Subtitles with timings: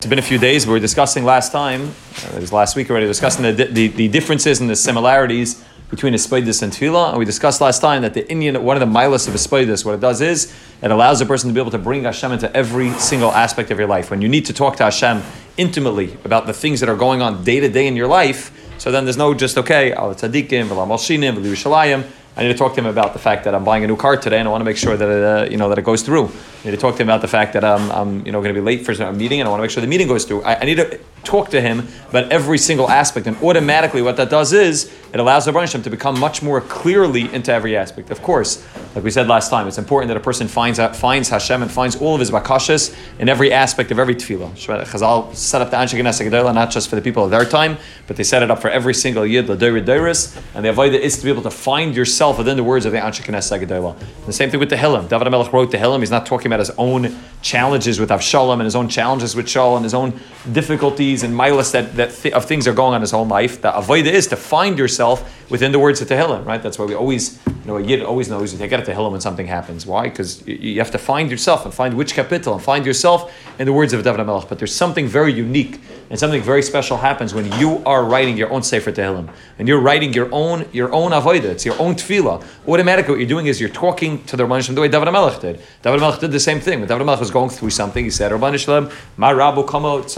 [0.00, 0.66] It's been a few days.
[0.66, 1.88] We were discussing last time,
[2.22, 6.12] uh, it was last week already, discussing the, the, the differences and the similarities between
[6.12, 7.08] Espadis and Tefillah.
[7.08, 9.94] And we discussed last time that the inyan, one of the milas of Espadis, what
[9.94, 12.90] it does is it allows a person to be able to bring Hashem into every
[12.90, 14.10] single aspect of your life.
[14.10, 15.22] When you need to talk to Hashem
[15.56, 18.92] intimately about the things that are going on day to day in your life, so
[18.92, 22.04] then there's no just, okay, al tzadikim, v'lam al shinim, v'li
[22.36, 24.18] I need to talk to him about the fact that I'm buying a new car
[24.18, 26.02] today, and I want to make sure that it, uh, you know that it goes
[26.02, 26.26] through.
[26.26, 28.54] I need to talk to him about the fact that I'm, I'm you know going
[28.54, 30.26] to be late for a meeting, and I want to make sure the meeting goes
[30.26, 30.42] through.
[30.42, 34.30] I, I, need to talk to him about every single aspect, and automatically, what that
[34.30, 38.10] does is it allows the Rebbeinu to become much more clearly into every aspect.
[38.10, 38.64] Of course,
[38.94, 41.70] like we said last time, it's important that a person finds out, finds Hashem and
[41.70, 44.52] finds all of his bakashas in every aspect of every tefillah.
[44.52, 48.16] Chazal set up the Anshe Knesses not just for the people of their time, but
[48.16, 51.30] they set it up for every single yid, the and the avodah is to be
[51.30, 53.96] able to find yourself within the words of the Anshe Gedolah.
[54.26, 55.08] The same thing with Tehillim.
[55.08, 56.00] David Melech wrote Tehillim.
[56.00, 59.76] He's not talking about his own challenges with Avshalom and his own challenges with Shaul
[59.76, 60.18] and his own
[60.52, 63.60] difficulties and milas that, that th- of things are going on his whole life.
[63.60, 66.62] The avodah is to find yourself within the words of Tehillim, right?
[66.62, 69.12] That's why we always, you know, a yid always knows you take out a Tehillim
[69.12, 69.86] when something happens.
[69.86, 70.04] Why?
[70.04, 73.66] Because you, you, have to find yourself and find which kapitel and find yourself in
[73.66, 74.48] the words of David Melech.
[74.48, 78.50] But there's something very unique and something very special happens when you are writing your
[78.52, 81.44] own Sefer Tehillim and you're writing your own your own avodah.
[81.44, 82.44] It's your own tefillah.
[82.68, 85.60] Automatically, what you're doing is you're talking to the Rabban the way David Melech did.
[85.82, 86.80] David Melech did the same thing.
[86.80, 90.16] When David Melech was going through something, he said, Rabban Shalom, my Rabbu come out,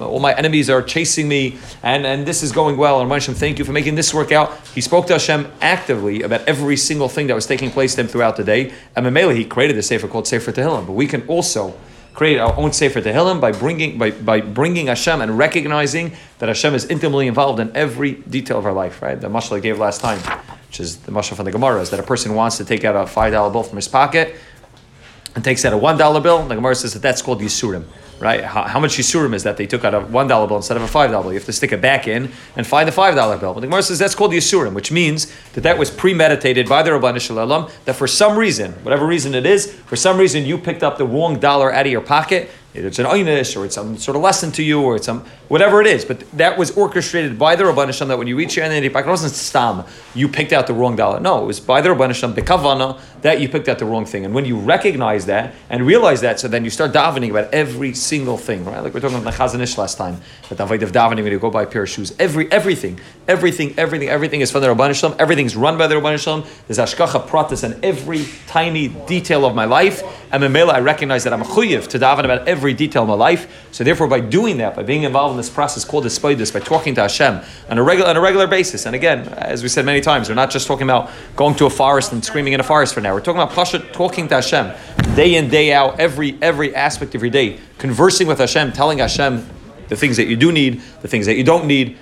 [0.00, 3.00] all my enemies are chasing me, and, and this is going well.
[3.00, 4.54] And Shalom, thank you for making this work out.
[4.74, 8.08] He spoke to Hashem actively about every single thing that was taking place to him
[8.08, 8.72] throughout the day.
[8.96, 10.86] And Mamela, he created a Sefer called Sefer Tehillim.
[10.86, 11.74] But we can also
[12.14, 16.74] create our own Sefer Tehillim by bringing, by, by bringing Hashem and recognizing that Hashem
[16.74, 19.20] is intimately involved in every detail of our life, right?
[19.20, 20.20] The mashal I gave last time,
[20.68, 22.94] which is the mashal from the Gemara, is that a person wants to take out
[22.94, 24.36] a $5 bill from his pocket
[25.34, 26.40] and takes out a $1 bill.
[26.40, 27.84] And the Gemara says that that's called Yisurim
[28.20, 28.44] right?
[28.44, 30.82] How, how much Yisurim is that they took out a one dollar bill instead of
[30.82, 31.32] a five dollar bill?
[31.32, 33.54] You have to stick it back in and find the five dollar bill.
[33.54, 36.90] But the Gemara says that's called Yisurim, which means that that was premeditated by the
[36.90, 37.70] Rabban Shalom.
[37.84, 41.06] That for some reason, whatever reason it is, for some reason you picked up the
[41.06, 44.22] wrong dollar out of your pocket Either it's an einish or it's some sort of
[44.22, 46.04] lesson to you or it's some whatever it is.
[46.04, 49.32] But that was orchestrated by the Rabban that when you reach your the it wasn't
[49.32, 51.20] stam, you picked out the wrong dollar.
[51.20, 54.04] No, it was by the Rabban Hashem, the kavana, that you picked out the wrong
[54.04, 54.24] thing.
[54.24, 57.94] And when you recognize that and realize that, so then you start davening about every
[57.94, 58.82] single thing, right?
[58.82, 61.38] Like we're talking about the Chazon Ish last time, but the of davening when you
[61.38, 62.12] go buy a pair of shoes.
[62.18, 62.98] Every, everything,
[63.28, 65.14] everything, everything, everything is from the Rabban Hashem.
[65.18, 66.44] Everything's run by the Rabban Hashem.
[66.66, 70.02] There's ashkacha pratis in every tiny detail of my life.
[70.32, 73.14] And Memela, I recognize that I'm a chuyiv to daven about every detail of my
[73.14, 73.68] life.
[73.72, 76.18] So therefore, by doing that, by being involved in this process called this,
[76.50, 77.40] by talking to Hashem
[77.70, 80.34] on a regular on a regular basis, and again, as we said many times, we're
[80.34, 83.14] not just talking about going to a forest and screaming in a forest for now.
[83.14, 84.72] We're talking about Pasha talking to Hashem
[85.14, 89.46] day in day out, every every aspect of your day, conversing with Hashem, telling Hashem
[89.88, 91.98] the things that you do need, the things that you don't need,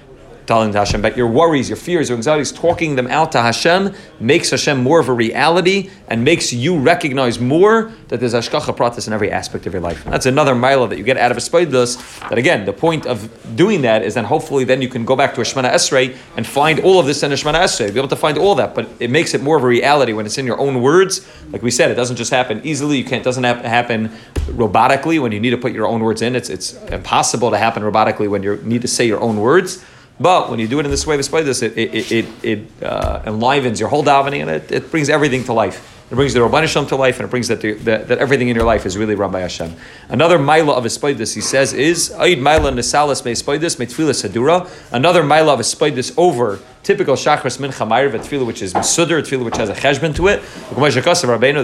[0.46, 3.94] telling to Hashem about your worries, your fears, your anxieties, talking them out to Hashem
[4.20, 9.06] makes Hashem more of a reality and makes you recognize more that there's Ashkacha Pratis
[9.06, 10.04] in every aspect of your life.
[10.04, 12.20] that's another mila that you get out of a Espaidus.
[12.28, 15.34] That again, the point of doing that is then hopefully then you can go back
[15.34, 18.08] to a Shemoneh Esrei and find all of this in a Shemoneh Esrei, be able
[18.08, 18.74] to find all that.
[18.74, 21.26] But it makes it more of a reality when it's in your own words.
[21.50, 22.98] Like we said, it doesn't just happen easily.
[22.98, 23.22] You can't.
[23.22, 24.08] It doesn't happen
[24.46, 26.34] robotically when you need to put your own words in.
[26.34, 29.84] It's it's impossible to happen robotically when you need to say your own words.
[30.20, 33.22] But when you do it in this way, despite this, it, it, it, it uh,
[33.26, 35.88] enlivens your whole davening and it, it brings everything to life.
[36.12, 38.54] It brings the Rabban Hashem to life, and it brings that, that, that everything in
[38.54, 39.74] your life is really by Hashem.
[40.10, 44.68] Another mila of Espaidus, he says, is Aid mila nesalas me Espaidus me tefillah sadura.
[44.92, 49.56] Another mila of Espaidus over typical shachris mincha ma'ir tefillah, which is mesuder, tefillah which
[49.56, 50.42] has a cheshbon to it.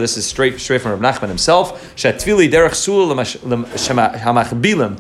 [0.01, 1.95] This is straight straight from Rav Nachman himself.
[1.97, 4.97] Derech sul makirim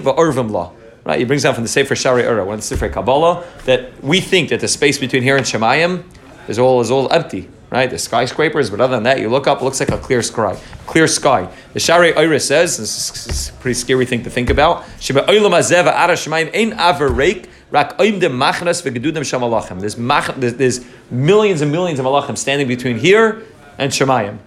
[0.00, 0.70] va'orvim la.
[1.04, 4.00] Right, he brings down from the Sefer Shaarei Orah, one of the Sefer Kabbalah, that
[4.04, 6.04] we think that the space between here and Shemayim
[6.46, 7.88] is all is all empty, right?
[7.88, 10.60] The skyscrapers, but other than that, you look up, it looks like a clear sky.
[10.86, 11.48] Clear sky.
[11.72, 14.84] The Shaarei Orah says, this is a pretty scary thing to think about.
[20.40, 23.42] There's, there's millions and millions of malachim standing between here
[23.78, 24.38] and Shemayim.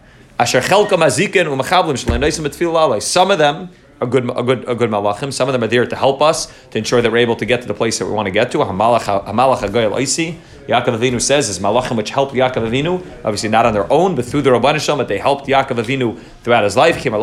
[3.01, 3.69] Some of them
[4.01, 5.31] a good, a good, a good malachim.
[5.31, 7.62] Some of them are there to help us to ensure that we're able to get
[7.62, 8.59] to the place that we want to get to.
[8.59, 10.38] Hamalach Hagoyel Oisi.
[10.68, 14.25] Yaakov Avinu says is malachim which helped Yaakov Avinu, obviously not on their own, but
[14.25, 16.95] through the Rabban Shalom, that they helped Yaakov Avinu throughout his life.
[17.03, 17.21] There's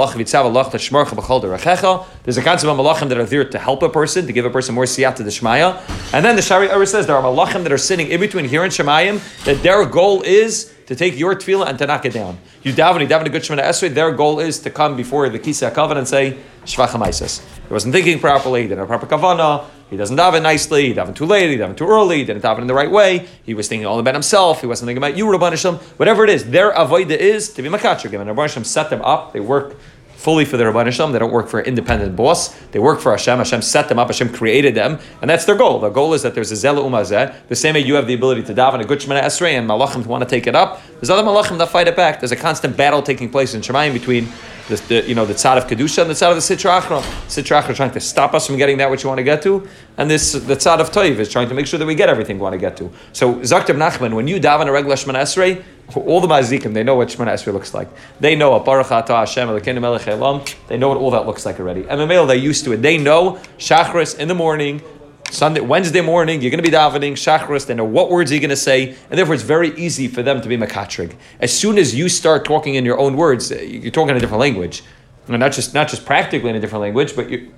[2.38, 4.76] a concept of malachim that are there to help a person, to give a person
[4.76, 5.80] more siyata dishmaya.
[6.14, 8.62] And then the Shaarei Orah says there are malachim that are sitting in between here
[8.62, 12.38] and Shemayim, that their goal is to take your tefillah and to knock it down.
[12.62, 15.38] You daven, you daven a good Shemoneh Esrei, their goal is to come before the
[15.38, 16.36] Kisei HaKavod and say,
[16.66, 20.94] Shvach He wasn't thinking properly, he didn't have proper kavana, he doesn't daven nicely, he
[20.94, 23.54] davened too late, he davened too early, he didn't daven in the right way, he
[23.54, 26.50] was thinking all about himself, he wasn't thinking about you, Rabban Hashem, whatever it is,
[26.50, 28.12] their avoida is to be makachir.
[28.20, 29.76] And Rabban Hashem set them up, they work
[30.22, 31.12] fully for the Rabban Hashem.
[31.12, 32.54] They don't work for an independent boss.
[32.70, 33.38] They work for Hashem.
[33.38, 34.08] Hashem set them up.
[34.08, 35.80] Hashem created them, and that's their goal.
[35.80, 37.34] The goal is that there's a zela umazeh.
[37.48, 40.06] The same way you have the ability to daven a good Shemoneh Esrei and malachim
[40.06, 40.80] want to take it up.
[41.00, 42.20] There's other malachim that fight it back.
[42.20, 44.28] There's a constant battle taking place in Shemayim between
[44.68, 47.00] the, the, you know the tzad of kedusha and the tzad of the sitra achra.
[47.26, 49.68] Sitra achra trying to stop us from getting that which you want to get to,
[49.96, 52.36] and this the tzad of toiv is trying to make sure that we get everything
[52.36, 52.90] we want to get to.
[53.12, 55.62] So Zakter Nachman, when you daven a regular Shemoneh Esrei,
[56.00, 57.88] all the mazikim, they know what Shemoneh Esrei looks like.
[58.20, 60.42] They know what Baruch Atah Hashem Elokeinu Melech Elam.
[60.68, 61.86] They know what all that looks like already.
[61.88, 62.78] And they're used to it.
[62.78, 64.82] They know Shachris in the morning.
[65.30, 67.66] Sunday, Wednesday morning, you're going to be davening Shachris.
[67.66, 70.42] They know what words you're going to say, and therefore it's very easy for them
[70.42, 71.14] to be makatrig.
[71.40, 74.82] As soon as you start talking in your own words, you're talking a different language,
[75.28, 77.50] and not just not just practically in a different language, but you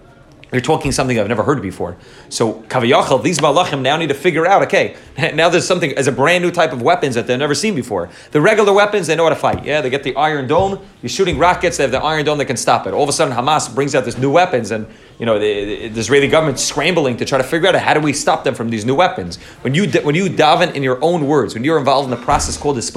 [0.55, 1.97] you're talking something I've never heard before.
[2.29, 4.63] So kaviyachal, these malachim now need to figure out.
[4.63, 4.97] Okay,
[5.35, 8.09] now there's something as a brand new type of weapons that they've never seen before.
[8.31, 9.65] The regular weapons they know how to fight.
[9.65, 10.79] Yeah, they get the Iron Dome.
[11.03, 11.77] You're shooting rockets.
[11.77, 12.95] They have the Iron Dome that can stop it.
[12.95, 14.87] All of a sudden, Hamas brings out this new weapons and
[15.19, 18.13] you know, the, the, Israeli government scrambling to try to figure out how do we
[18.13, 19.37] stop them from these new weapons.
[19.63, 22.57] When you when you daven in your own words, when you're involved in the process
[22.57, 22.93] called this,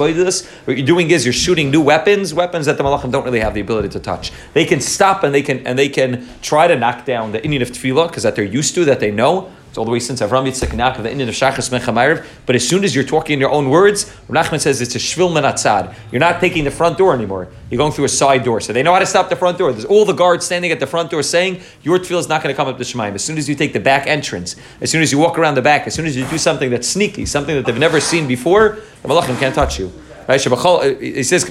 [0.64, 3.54] what you're doing is you're shooting new weapons, weapons that the malachim don't really have
[3.54, 4.32] the ability to touch.
[4.52, 7.62] They can stop and they can and they can try to knock down the inyan
[7.62, 9.52] of tefillah because that they're used to, that they know.
[9.78, 12.26] All the way since Avram Yitzchak Nak, the inyan of Shachas Mechamayrev.
[12.46, 15.32] But as soon as you're talking in your own words, Nachman says it's a shvil
[15.32, 15.94] menatzad.
[16.10, 17.48] You're not taking the front door anymore.
[17.70, 18.60] You're going through a side door.
[18.60, 19.72] So they know how to stop the front door.
[19.72, 22.52] There's all the guards standing at the front door saying, your tefillah is not going
[22.52, 23.14] to come up to Shemaim.
[23.14, 25.62] As soon as you take the back entrance, as soon as you walk around the
[25.62, 28.78] back, as soon as you do something that's sneaky, something that they've never seen before,
[29.02, 29.92] the Malachim can't touch you.
[30.28, 30.46] Right?
[30.46, 31.50] Uh, he says, is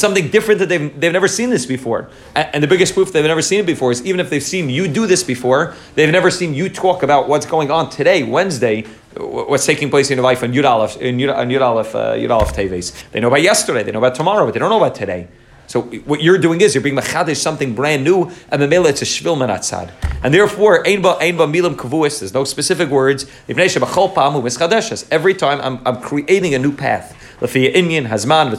[0.00, 2.08] something different that they've, they've never seen this before.
[2.34, 4.88] And, the biggest proof they've never seen it before is even if they've seen you
[4.88, 9.66] do this before, they've never seen you talk about what's going on today, Wednesday, what's
[9.66, 12.54] taking place in your life on Yud Aleph, in Yud, Yud Aleph, uh, Yud Aleph
[12.54, 12.94] Teves.
[13.10, 15.28] They know about yesterday, they know about tomorrow, but they don't know about today.
[15.74, 19.04] So what you're doing is you're being machadish something brand new, and the it's a
[19.04, 19.90] shvil menatzad.
[20.22, 22.20] And therefore, ein ba ein ba milim kavuis.
[22.20, 23.26] There's no specific words.
[23.48, 27.16] Every time I'm, I'm creating a new path.
[27.40, 28.52] Hazman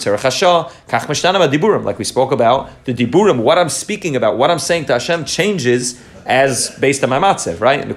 [0.90, 1.86] Kach.
[1.86, 5.24] Like we spoke about the Diburim, what I'm speaking about, what I'm saying to Hashem
[5.24, 7.80] changes as based on my matzev, right?
[7.80, 7.96] I'm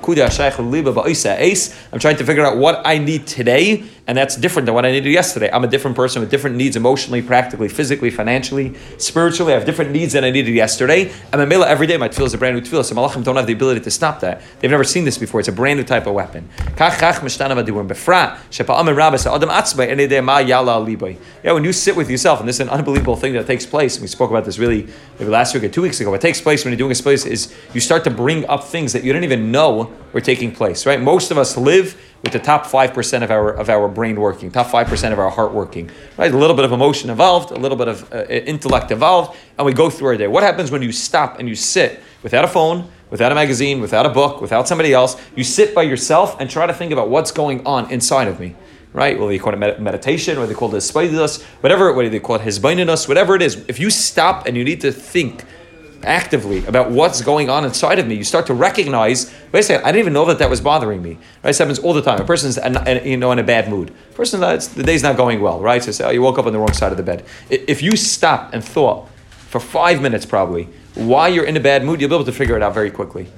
[1.98, 5.10] trying to figure out what I need today, and that's different than what I needed
[5.10, 5.50] yesterday.
[5.50, 9.52] I'm a different person with different needs emotionally, practically, physically, financially, spiritually.
[9.52, 11.12] I have different needs than I needed yesterday.
[11.32, 11.96] I'm a mela every day.
[11.96, 12.84] My tefillah is a brand new tefillah.
[12.84, 14.42] So malachim don't have the ability to stop that.
[14.60, 15.40] They've never seen this before.
[15.40, 16.48] It's a brand new type of weapon.
[21.44, 23.96] Yeah, when you sit with yourself, and this is an unbelievable thing that takes place,
[23.96, 24.88] and we spoke about this really
[25.18, 26.10] maybe last week or two weeks ago.
[26.10, 28.92] What takes place when you're doing a space is you start to bring up things
[28.94, 31.00] that you didn't even know were taking place, right?
[31.00, 34.66] Most of us live with the top 5% of our, of our brain working, top
[34.66, 36.34] 5% of our heart working, right?
[36.34, 39.72] A little bit of emotion involved, a little bit of uh, intellect involved, and we
[39.72, 40.26] go through our day.
[40.26, 44.04] What happens when you stop and you sit without a phone, without a magazine, without
[44.04, 45.16] a book, without somebody else?
[45.36, 48.56] You sit by yourself and try to think about what's going on inside of me
[48.94, 49.18] right?
[49.18, 52.36] Well, they call it med- meditation, or they call it hispaidus, whatever, what they call
[52.36, 53.62] it hisbaininus, whatever it is.
[53.68, 55.44] If you stop and you need to think
[56.04, 59.32] actively about what's going on inside of me, you start to recognize.
[59.52, 61.10] Wait a second, I didn't even know that that was bothering me.
[61.10, 61.44] Right?
[61.44, 62.20] This happens all the time.
[62.20, 62.58] A person's
[63.04, 63.90] you know in a bad mood.
[64.10, 65.60] A person uh, that's the day's not going well.
[65.60, 65.82] Right?
[65.82, 67.24] So say, oh, you woke up on the wrong side of the bed.
[67.50, 72.00] If you stop and thought for five minutes, probably why you're in a bad mood,
[72.00, 73.28] you'll be able to figure it out very quickly.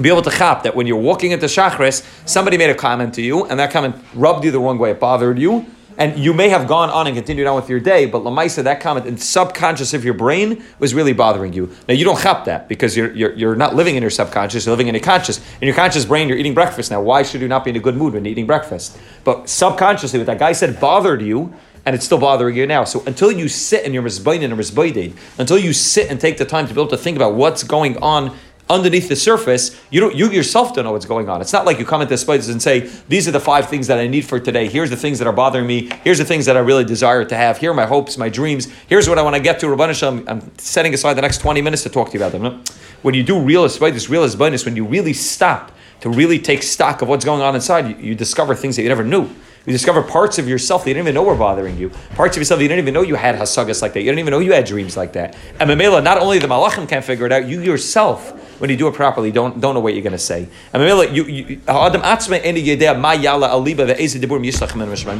[0.00, 3.22] Be able to chop that when you're walking into Shachris, somebody made a comment to
[3.22, 4.92] you, and that comment rubbed you the wrong way.
[4.92, 5.66] It bothered you
[5.98, 8.80] and you may have gone on and continued on with your day, but Lamaisa, that
[8.80, 11.70] comment in subconscious of your brain was really bothering you.
[11.88, 14.72] Now you don't chop that because you're, you're, you're not living in your subconscious, you're
[14.72, 15.38] living in your conscious.
[15.60, 16.90] In your conscious brain, you're eating breakfast.
[16.90, 18.98] Now, why should you not be in a good mood when eating breakfast?
[19.24, 21.52] But subconsciously, what that guy said bothered you,
[21.84, 22.84] and it's still bothering you now.
[22.84, 26.44] So until you sit in your misbain and misbaidid, until you sit and take the
[26.44, 28.36] time to be able to think about what's going on
[28.72, 31.40] underneath the surface, you don't you yourself don't know what's going on.
[31.40, 33.98] It's not like you come into space and say, these are the five things that
[33.98, 34.68] I need for today.
[34.68, 35.90] Here's the things that are bothering me.
[36.02, 37.58] Here's the things that I really desire to have.
[37.58, 38.68] Here are my hopes, my dreams.
[38.88, 39.66] Here's what I want to get to.
[39.66, 42.64] Rabbanisham, I'm, I'm setting aside the next 20 minutes to talk to you about them.
[43.02, 47.02] When you do real this real bonus, when you really stop to really take stock
[47.02, 49.28] of what's going on inside, you, you discover things that you never knew.
[49.64, 51.90] You discover parts of yourself that you didn't even know were bothering you.
[52.16, 54.00] Parts of yourself that you didn't even know you had hasagas like that.
[54.00, 55.36] You didn't even know you had dreams like that.
[55.60, 58.88] And Mamela, not only the malachim can't figure it out, you yourself when you do
[58.88, 60.48] it properly, don't don't know what you're going to say.
[60.74, 61.24] Mean, you.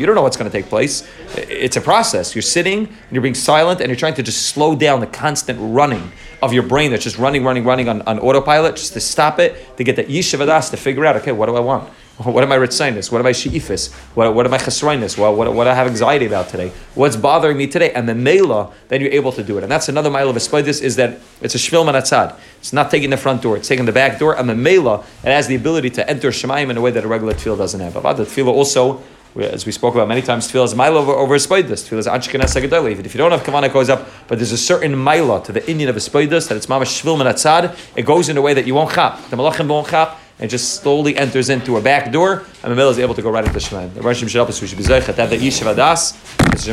[0.01, 1.07] You don't know what's going to take place.
[1.37, 2.35] It's a process.
[2.35, 5.59] You're sitting and you're being silent and you're trying to just slow down the constant
[5.61, 6.13] running
[6.43, 9.77] of your brain that's just running, running, running on, on autopilot, just to stop it,
[9.77, 11.89] to get the yishavadas to figure out, okay, what do I want?
[12.19, 13.11] What am I ritzainis?
[13.11, 13.93] What am I she'ifis?
[14.15, 15.17] What, what am I chesrainis?
[15.17, 16.71] What, what, what do I have anxiety about today?
[16.95, 17.91] What's bothering me today?
[17.93, 19.63] And the mela, then you're able to do it.
[19.63, 22.39] And that's another mile of a spoidis is that it's a shvil manatzad.
[22.59, 24.39] It's not taking the front door, it's taking the back door.
[24.39, 27.09] And the mela, it has the ability to enter Shemaim in a way that a
[27.09, 27.97] regular tefillah doesn't have.
[27.97, 29.03] About the tefillah also,
[29.35, 31.89] as we spoke about many times, tefillah is mila over, over a spoidus.
[31.89, 32.91] Tefillah is anshkenes agadola.
[32.91, 34.07] Even if you don't have kavanah, goes up.
[34.29, 37.17] But there's a certain mila to the inyan of a spoidus that it's mamash shvil
[37.17, 37.75] manatzad.
[37.97, 39.19] It goes in a way that you won't chap.
[39.31, 42.99] The malachim won't chap and just slowly enters into a back door, and middle is
[42.99, 43.95] able to go right into Shemaim.
[43.95, 46.17] The Rosh Hashanah we should be zeichet have the Yishav Adas,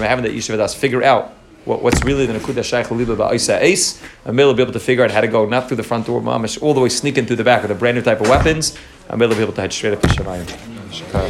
[0.02, 1.36] having the Yishav Adas figure out
[1.66, 5.04] what, what's really the Nakuda Shaykh Liba Ba'isa Ace, middle will be able to figure
[5.04, 7.36] out how to go not through the front door, mamish, all the way sneaking through
[7.36, 8.76] the back with a brand new type of weapons,
[9.12, 11.20] middle will be able to head straight up to Shemayim.